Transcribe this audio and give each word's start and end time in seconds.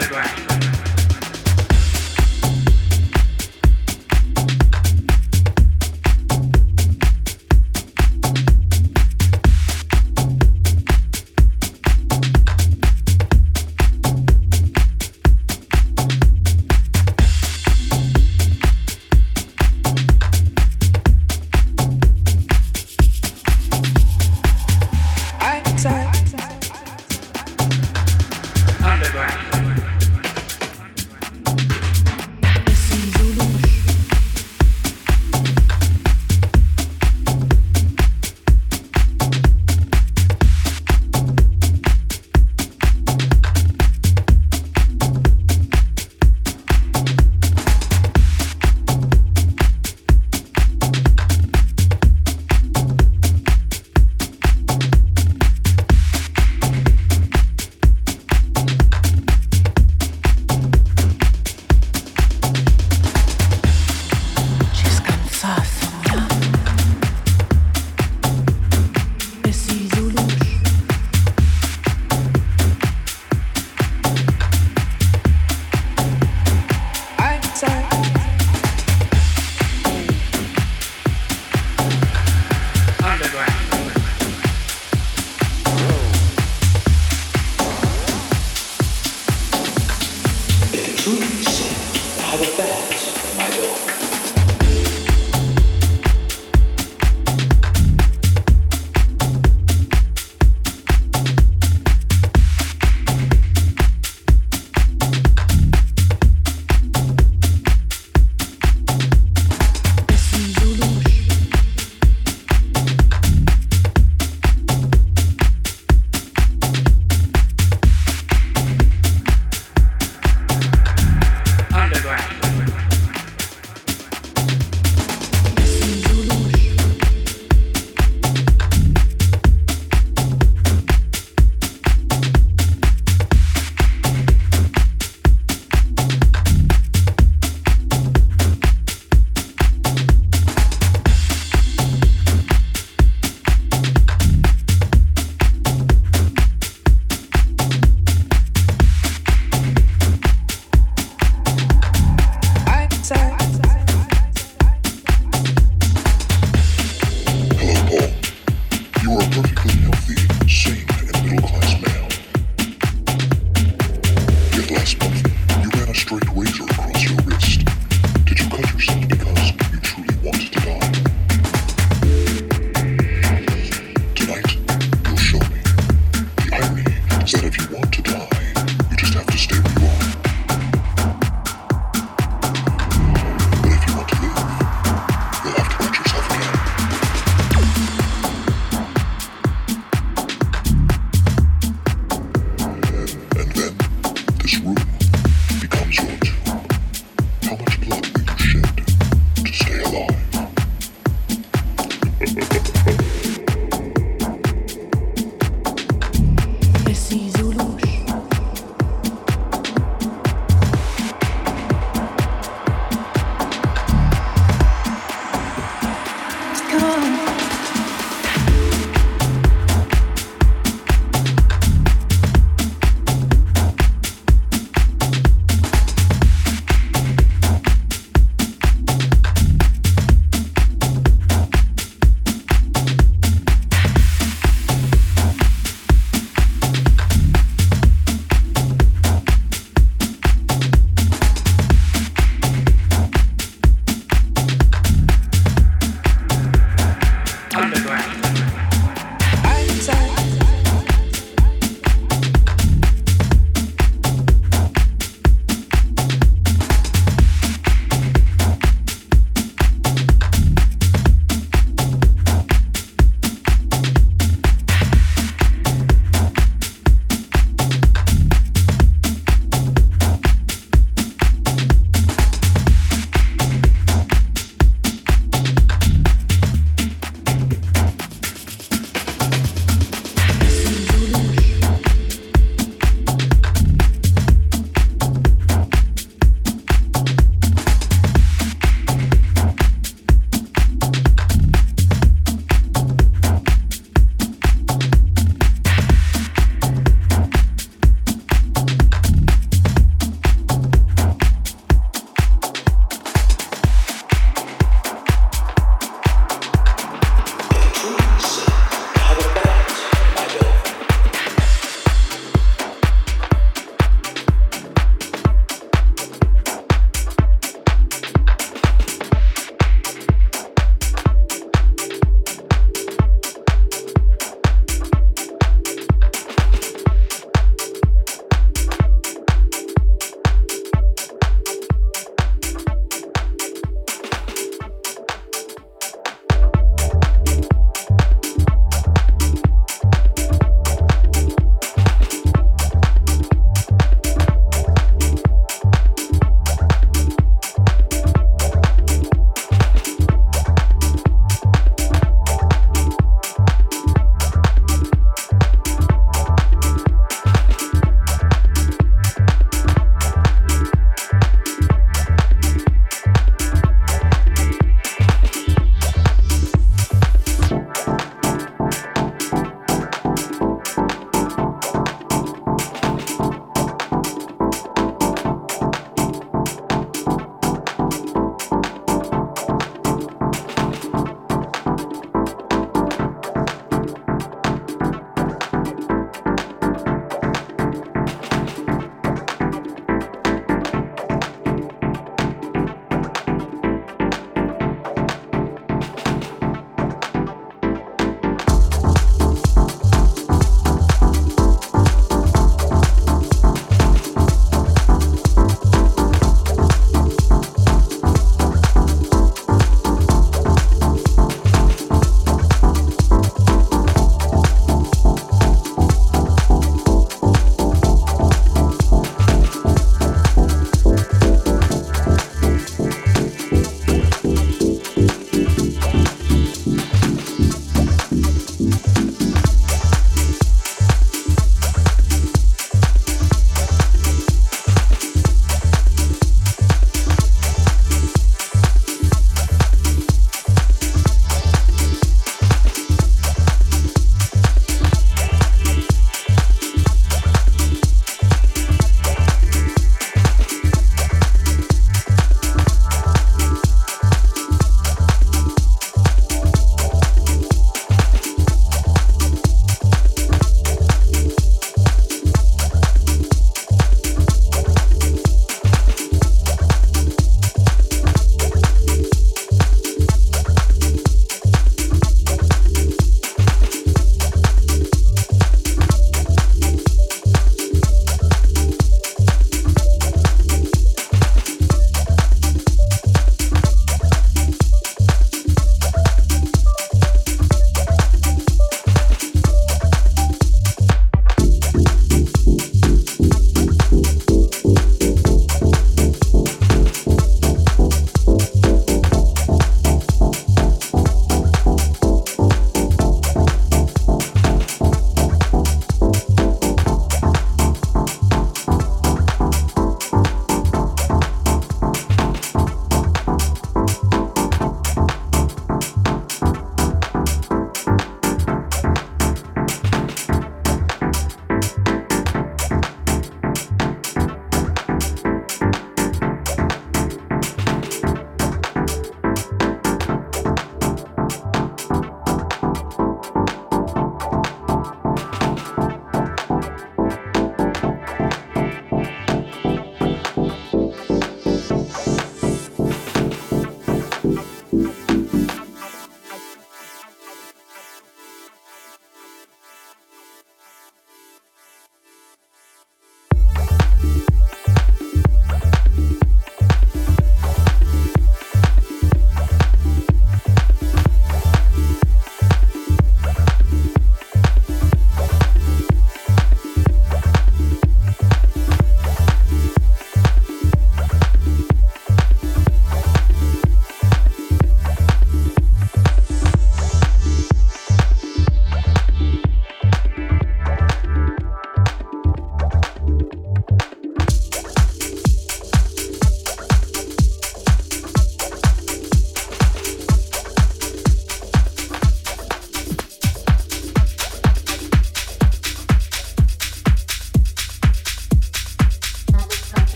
the 0.00 0.08
ground. 0.08 0.29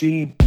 Loves 0.00 0.37